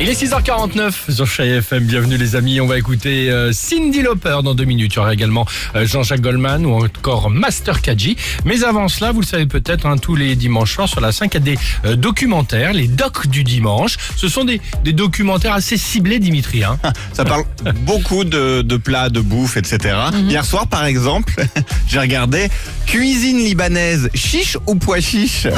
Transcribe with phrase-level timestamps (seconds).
[0.00, 1.84] Il est 6h49 sur Chai FM.
[1.84, 2.60] Bienvenue les amis.
[2.60, 4.92] On va écouter euh, Cindy Lauper dans deux minutes.
[4.94, 5.44] Il y aura également
[5.74, 8.16] euh, Jean-Jacques Goldman ou encore Master Kaji.
[8.44, 11.34] Mais avant cela, vous le savez peut-être, hein, tous les dimanches soirs sur la 5,
[11.34, 13.96] il y a des euh, documentaires, les docs du dimanche.
[14.16, 16.62] Ce sont des, des documentaires assez ciblés, Dimitri.
[16.62, 16.78] Hein.
[17.12, 17.42] Ça parle
[17.82, 19.96] beaucoup de, de plats, de bouffe, etc.
[20.28, 21.34] Hier soir, par exemple,
[21.88, 22.48] j'ai regardé
[22.86, 25.48] cuisine libanaise, chiche ou pois chiche?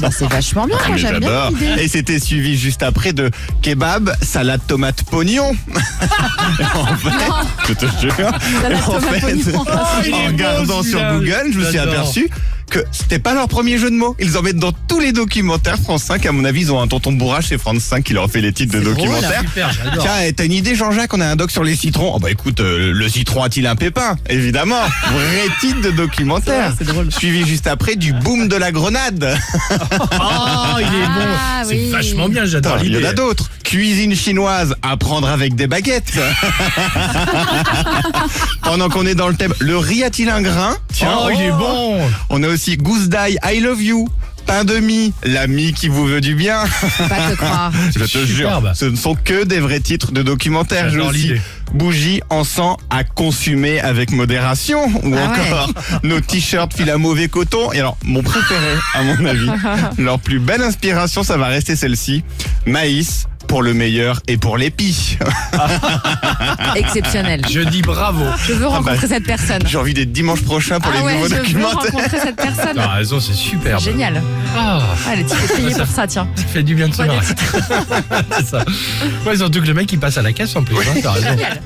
[0.00, 1.50] Bah, c'est vachement bien, bien j'adore.
[1.50, 1.82] l'idée.
[1.82, 3.30] Et c'était suivi juste après de
[3.62, 5.54] kebab, salade tomate pognon.
[6.74, 8.30] en fait, je te jure.
[8.62, 9.64] Salade en tomate fait, pognon.
[10.04, 11.00] il est en beau, regardant sur.
[11.12, 12.30] Google, je me suis aperçu
[12.72, 14.16] que c'était pas leur premier jeu de mots.
[14.18, 16.24] Ils en mettent dans tous les documentaires France 5.
[16.24, 18.52] À mon avis, ils ont un tonton bourrage chez France 5 qui leur fait les
[18.52, 19.40] titres de drôle, documentaires.
[19.42, 20.02] super, j'adore.
[20.04, 22.12] Tiens, eh, t'as une idée Jean-Jacques On a un doc sur les citrons.
[22.14, 24.16] Oh bah écoute, euh, le citron a-t-il un pépin?
[24.30, 24.80] Évidemment,
[25.12, 26.72] vrai titre de documentaire.
[26.78, 27.12] C'est drôle.
[27.12, 29.36] Suivi juste après du boom de la grenade.
[30.24, 31.34] Oh, il est bon.
[31.36, 31.90] Ah, C'est oui.
[31.90, 33.50] vachement bien, j'adore Il y en a d'autres.
[33.76, 36.12] Cuisine chinoise, apprendre avec des baguettes.
[38.62, 40.76] Pendant qu'on est dans le thème, le riz a-t-il un grain?
[40.92, 41.98] Tiens, Oh, il est bon.
[42.28, 44.10] On a aussi gousse d'ail, I love you.
[44.44, 46.66] Pain de mie, l'ami qui vous veut du bien.
[46.66, 47.72] Faut pas te croire.
[47.94, 48.26] Je te Superbe.
[48.66, 50.90] jure, ce ne sont que des vrais titres de documentaires.
[50.90, 51.40] J'ai J'adore aussi l'idée.
[51.72, 55.40] bougie, encens à consommer avec modération ou Ah ouais.
[55.48, 55.70] encore
[56.02, 57.72] nos t-shirts fil à mauvais coton.
[57.72, 59.48] Et alors, mon préféré, à mon avis,
[59.96, 62.22] leur plus belle inspiration, ça va rester celle-ci.
[62.66, 65.18] Maïs pour le meilleur et pour l'épi.
[66.74, 67.42] Exceptionnel.
[67.50, 68.24] Je dis bravo.
[68.46, 69.60] Je veux rencontrer bah, cette personne.
[69.66, 71.78] J'ai envie d'être dimanche prochain pour Ah les ouais, nouveaux je veux documentaires.
[71.92, 72.72] rencontrer cette personne.
[72.76, 73.82] T'as raison, c'est superbe.
[73.82, 74.22] Génial.
[74.56, 76.26] Ah, Ah, type est payé Ça- pour ça, tiens.
[76.34, 77.18] ça fait du bien de se marrer.
[78.38, 78.64] C'est ça.
[79.26, 80.76] Ouais, surtout que le mec il passe à la caisse en plus.
[80.78, 81.28] hein, t'as raison.
[81.28, 81.60] Génial.